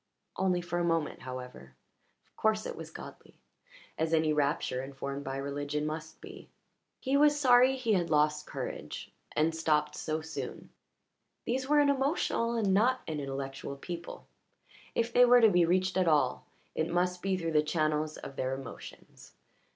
Only 0.35 0.61
for 0.61 0.79
a 0.79 0.83
moment, 0.83 1.19
however, 1.21 1.75
of 2.27 2.35
course 2.35 2.65
it 2.65 2.75
was 2.75 2.89
godly, 2.89 3.35
as 3.99 4.15
any 4.15 4.33
rapture 4.33 4.81
informed 4.83 5.23
by 5.23 5.37
religion 5.37 5.85
must 5.85 6.21
be. 6.21 6.49
He 6.99 7.15
was 7.15 7.39
sorry 7.39 7.75
he 7.75 7.93
had 7.93 8.09
lost 8.09 8.47
courage 8.47 9.11
and 9.35 9.53
stopped 9.53 9.95
so 9.95 10.21
soon. 10.21 10.71
These 11.45 11.69
were 11.69 11.77
an 11.79 11.89
emotional 11.91 12.53
and 12.55 12.73
not 12.73 13.01
an 13.07 13.19
intellectual 13.19 13.75
people 13.75 14.25
if 14.95 15.13
they 15.13 15.23
were 15.23 15.39
to 15.39 15.51
be 15.51 15.65
reached 15.67 15.95
at 15.97 16.07
all, 16.07 16.47
it 16.73 16.89
must 16.89 17.21
be 17.21 17.37
through 17.37 17.51
the 17.51 17.61
channels 17.61 18.17
of 18.17 18.37
their 18.37 18.55
emotions. 18.59 19.33